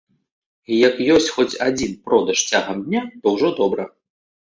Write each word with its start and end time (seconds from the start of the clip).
І 0.71 0.79
як 0.87 0.95
ёсць 1.17 1.29
хоць 1.35 1.59
адзін 1.67 1.91
продаж 2.09 2.39
цягам 2.51 2.77
дня, 2.91 3.07
то 3.23 3.39
ўжо 3.39 3.57
добра. 3.65 3.91